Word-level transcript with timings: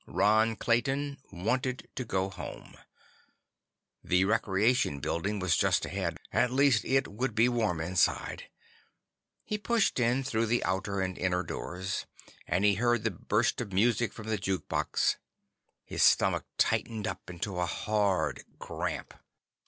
Ron 0.07 0.55
Clayton 0.55 1.19
wanted 1.31 1.87
to 1.93 2.03
go 2.03 2.31
home. 2.31 2.73
The 4.03 4.25
Recreation 4.25 4.99
Building 4.99 5.37
was 5.37 5.55
just 5.55 5.85
ahead; 5.85 6.17
at 6.33 6.49
least 6.49 6.83
it 6.85 7.07
would 7.07 7.35
be 7.35 7.47
warm 7.47 7.79
inside. 7.79 8.45
He 9.43 9.59
pushed 9.59 9.99
in 9.99 10.23
through 10.23 10.47
the 10.47 10.63
outer 10.63 11.01
and 11.01 11.19
inner 11.19 11.43
doors, 11.43 12.07
and 12.47 12.65
he 12.65 12.73
heard 12.73 13.03
the 13.03 13.11
burst 13.11 13.61
of 13.61 13.73
music 13.73 14.11
from 14.11 14.25
the 14.25 14.39
jukebox. 14.39 15.17
His 15.85 16.01
stomach 16.01 16.45
tightened 16.57 17.05
up 17.05 17.29
into 17.29 17.59
a 17.59 17.67
hard 17.67 18.41
cramp. 18.57 19.13